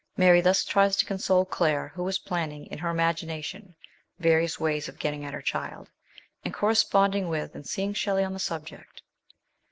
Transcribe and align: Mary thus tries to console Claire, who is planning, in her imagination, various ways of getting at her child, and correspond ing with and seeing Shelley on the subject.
Mary 0.17 0.41
thus 0.41 0.65
tries 0.65 0.95
to 0.95 1.05
console 1.05 1.45
Claire, 1.45 1.89
who 1.89 2.07
is 2.07 2.17
planning, 2.17 2.65
in 2.65 2.79
her 2.79 2.89
imagination, 2.89 3.75
various 4.17 4.59
ways 4.59 4.89
of 4.89 4.97
getting 4.97 5.23
at 5.23 5.35
her 5.35 5.43
child, 5.43 5.91
and 6.43 6.55
correspond 6.55 7.13
ing 7.13 7.27
with 7.29 7.53
and 7.53 7.67
seeing 7.67 7.93
Shelley 7.93 8.23
on 8.23 8.33
the 8.33 8.39
subject. 8.39 9.03